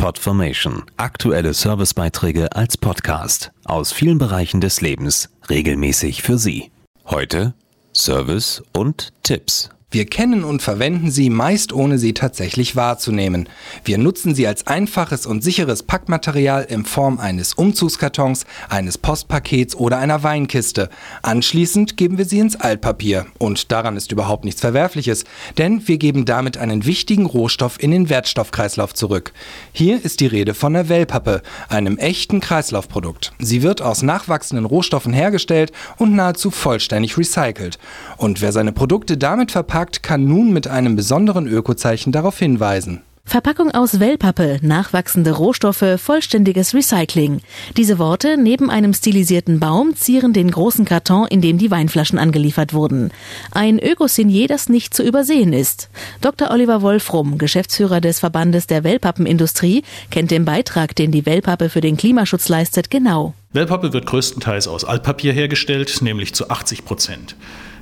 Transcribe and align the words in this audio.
Podformation. 0.00 0.84
Aktuelle 0.96 1.52
Servicebeiträge 1.52 2.56
als 2.56 2.78
Podcast 2.78 3.52
aus 3.66 3.92
vielen 3.92 4.16
Bereichen 4.16 4.62
des 4.62 4.80
Lebens 4.80 5.28
regelmäßig 5.50 6.22
für 6.22 6.38
Sie. 6.38 6.70
Heute 7.04 7.52
Service 7.92 8.62
und 8.72 9.12
Tipps. 9.22 9.68
Wir 9.92 10.06
kennen 10.06 10.44
und 10.44 10.62
verwenden 10.62 11.10
sie 11.10 11.30
meist 11.30 11.72
ohne 11.72 11.98
sie 11.98 12.14
tatsächlich 12.14 12.76
wahrzunehmen. 12.76 13.48
Wir 13.84 13.98
nutzen 13.98 14.36
sie 14.36 14.46
als 14.46 14.68
einfaches 14.68 15.26
und 15.26 15.42
sicheres 15.42 15.82
Packmaterial 15.82 16.62
in 16.62 16.84
Form 16.84 17.18
eines 17.18 17.54
Umzugskartons, 17.54 18.46
eines 18.68 18.98
Postpakets 18.98 19.74
oder 19.74 19.98
einer 19.98 20.22
Weinkiste. 20.22 20.90
Anschließend 21.22 21.96
geben 21.96 22.18
wir 22.18 22.24
sie 22.24 22.38
ins 22.38 22.54
Altpapier. 22.54 23.26
Und 23.38 23.72
daran 23.72 23.96
ist 23.96 24.12
überhaupt 24.12 24.44
nichts 24.44 24.60
Verwerfliches, 24.60 25.24
denn 25.58 25.88
wir 25.88 25.98
geben 25.98 26.24
damit 26.24 26.56
einen 26.56 26.86
wichtigen 26.86 27.26
Rohstoff 27.26 27.82
in 27.82 27.90
den 27.90 28.08
Wertstoffkreislauf 28.08 28.94
zurück. 28.94 29.32
Hier 29.72 30.04
ist 30.04 30.20
die 30.20 30.28
Rede 30.28 30.54
von 30.54 30.72
der 30.72 30.88
Wellpappe, 30.88 31.42
einem 31.68 31.98
echten 31.98 32.38
Kreislaufprodukt. 32.38 33.32
Sie 33.40 33.62
wird 33.62 33.82
aus 33.82 34.02
nachwachsenden 34.02 34.66
Rohstoffen 34.66 35.12
hergestellt 35.12 35.72
und 35.96 36.14
nahezu 36.14 36.52
vollständig 36.52 37.18
recycelt. 37.18 37.80
Und 38.18 38.40
wer 38.40 38.52
seine 38.52 38.70
Produkte 38.70 39.16
damit 39.16 39.50
verpackt, 39.50 39.79
verpackt, 39.80 40.02
kann 40.02 40.26
nun 40.26 40.52
mit 40.52 40.68
einem 40.68 40.94
besonderen 40.94 41.46
Ökozeichen 41.46 42.12
darauf 42.12 42.38
hinweisen. 42.38 43.00
Verpackung 43.24 43.70
aus 43.70 44.00
Wellpappe, 44.00 44.58
nachwachsende 44.60 45.30
Rohstoffe, 45.30 45.84
vollständiges 45.98 46.74
Recycling. 46.74 47.40
Diese 47.76 47.98
Worte 47.98 48.36
neben 48.36 48.70
einem 48.70 48.92
stilisierten 48.92 49.60
Baum 49.60 49.94
zieren 49.94 50.32
den 50.32 50.50
großen 50.50 50.84
Karton, 50.84 51.28
in 51.28 51.40
dem 51.40 51.56
die 51.56 51.70
Weinflaschen 51.70 52.18
angeliefert 52.18 52.74
wurden. 52.74 53.10
Ein 53.52 53.78
Ökosignier, 53.78 54.48
das 54.48 54.68
nicht 54.68 54.94
zu 54.94 55.02
übersehen 55.02 55.52
ist. 55.52 55.88
Dr. 56.20 56.50
Oliver 56.50 56.82
Wolfrum, 56.82 57.38
Geschäftsführer 57.38 58.00
des 58.00 58.18
Verbandes 58.18 58.66
der 58.66 58.82
Wellpappenindustrie, 58.84 59.84
kennt 60.10 60.30
den 60.32 60.44
Beitrag, 60.44 60.96
den 60.96 61.12
die 61.12 61.24
Wellpappe 61.24 61.70
für 61.70 61.80
den 61.80 61.96
Klimaschutz 61.96 62.48
leistet, 62.48 62.90
genau. 62.90 63.32
Wellpappe 63.52 63.92
wird 63.92 64.06
größtenteils 64.06 64.66
aus 64.66 64.84
Altpapier 64.84 65.32
hergestellt, 65.32 66.02
nämlich 66.02 66.34
zu 66.34 66.50
80 66.50 66.84
Prozent. 66.84 67.36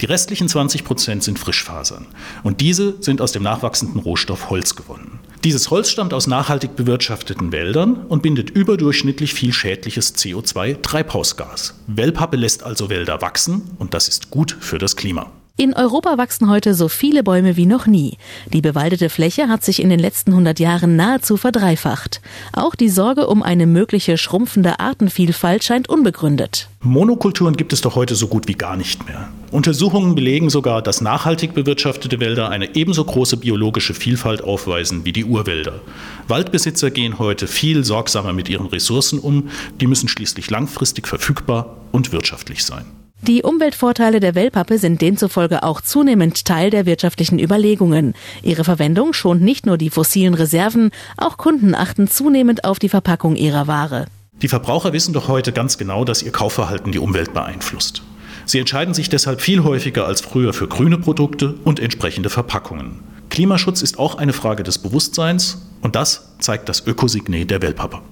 Die 0.00 0.06
restlichen 0.06 0.48
20 0.48 0.84
Prozent 0.84 1.22
sind 1.22 1.38
Frischfasern. 1.38 2.06
Und 2.42 2.60
diese 2.60 2.94
sind 3.00 3.20
aus 3.20 3.32
dem 3.32 3.42
nachwachsenden 3.42 4.00
Rohstoff 4.00 4.50
Holz 4.50 4.74
gewonnen. 4.74 5.20
Dieses 5.44 5.70
Holz 5.70 5.90
stammt 5.90 6.14
aus 6.14 6.26
nachhaltig 6.26 6.76
bewirtschafteten 6.76 7.52
Wäldern 7.52 8.06
und 8.06 8.22
bindet 8.22 8.50
überdurchschnittlich 8.50 9.34
viel 9.34 9.52
schädliches 9.52 10.14
CO2-Treibhausgas. 10.16 11.74
Wellpappe 11.86 12.36
lässt 12.36 12.62
also 12.62 12.90
Wälder 12.90 13.20
wachsen 13.22 13.70
und 13.78 13.94
das 13.94 14.08
ist 14.08 14.30
gut 14.30 14.56
für 14.60 14.78
das 14.78 14.96
Klima. 14.96 15.30
In 15.56 15.72
Europa 15.72 16.18
wachsen 16.18 16.50
heute 16.50 16.74
so 16.74 16.88
viele 16.88 17.22
Bäume 17.22 17.56
wie 17.56 17.66
noch 17.66 17.86
nie. 17.86 18.18
Die 18.52 18.60
bewaldete 18.60 19.08
Fläche 19.08 19.48
hat 19.48 19.64
sich 19.64 19.80
in 19.80 19.88
den 19.88 20.00
letzten 20.00 20.32
100 20.32 20.58
Jahren 20.58 20.96
nahezu 20.96 21.36
verdreifacht. 21.36 22.20
Auch 22.52 22.74
die 22.74 22.88
Sorge 22.88 23.28
um 23.28 23.40
eine 23.40 23.68
mögliche 23.68 24.18
schrumpfende 24.18 24.80
Artenvielfalt 24.80 25.62
scheint 25.62 25.88
unbegründet. 25.88 26.68
Monokulturen 26.80 27.56
gibt 27.56 27.72
es 27.72 27.82
doch 27.82 27.94
heute 27.94 28.16
so 28.16 28.26
gut 28.26 28.48
wie 28.48 28.54
gar 28.54 28.76
nicht 28.76 29.06
mehr. 29.06 29.28
Untersuchungen 29.52 30.16
belegen 30.16 30.50
sogar, 30.50 30.82
dass 30.82 31.00
nachhaltig 31.00 31.54
bewirtschaftete 31.54 32.18
Wälder 32.18 32.48
eine 32.48 32.74
ebenso 32.74 33.04
große 33.04 33.36
biologische 33.36 33.94
Vielfalt 33.94 34.42
aufweisen 34.42 35.04
wie 35.04 35.12
die 35.12 35.24
Urwälder. 35.24 35.82
Waldbesitzer 36.26 36.90
gehen 36.90 37.20
heute 37.20 37.46
viel 37.46 37.84
sorgsamer 37.84 38.32
mit 38.32 38.48
ihren 38.48 38.66
Ressourcen 38.66 39.20
um, 39.20 39.50
die 39.80 39.86
müssen 39.86 40.08
schließlich 40.08 40.50
langfristig 40.50 41.06
verfügbar 41.06 41.76
und 41.92 42.10
wirtschaftlich 42.10 42.64
sein. 42.64 42.86
Die 43.26 43.42
Umweltvorteile 43.42 44.20
der 44.20 44.34
Wellpappe 44.34 44.76
sind 44.76 45.00
demzufolge 45.00 45.62
auch 45.62 45.80
zunehmend 45.80 46.44
Teil 46.44 46.68
der 46.68 46.84
wirtschaftlichen 46.84 47.38
Überlegungen. 47.38 48.12
Ihre 48.42 48.64
Verwendung 48.64 49.14
schont 49.14 49.40
nicht 49.40 49.64
nur 49.64 49.78
die 49.78 49.88
fossilen 49.88 50.34
Reserven, 50.34 50.90
auch 51.16 51.38
Kunden 51.38 51.74
achten 51.74 52.06
zunehmend 52.06 52.66
auf 52.66 52.78
die 52.78 52.90
Verpackung 52.90 53.34
ihrer 53.34 53.66
Ware. 53.66 54.04
Die 54.42 54.48
Verbraucher 54.48 54.92
wissen 54.92 55.14
doch 55.14 55.26
heute 55.26 55.52
ganz 55.52 55.78
genau, 55.78 56.04
dass 56.04 56.22
ihr 56.22 56.32
Kaufverhalten 56.32 56.92
die 56.92 56.98
Umwelt 56.98 57.32
beeinflusst. 57.32 58.02
Sie 58.44 58.58
entscheiden 58.58 58.92
sich 58.92 59.08
deshalb 59.08 59.40
viel 59.40 59.64
häufiger 59.64 60.04
als 60.04 60.20
früher 60.20 60.52
für 60.52 60.68
grüne 60.68 60.98
Produkte 60.98 61.54
und 61.64 61.80
entsprechende 61.80 62.28
Verpackungen. 62.28 63.00
Klimaschutz 63.30 63.80
ist 63.80 63.98
auch 63.98 64.16
eine 64.16 64.34
Frage 64.34 64.64
des 64.64 64.76
Bewusstseins 64.76 65.62
und 65.80 65.96
das 65.96 66.34
zeigt 66.40 66.68
das 66.68 66.86
Ökosignet 66.86 67.50
der 67.50 67.62
Wellpappe. 67.62 68.02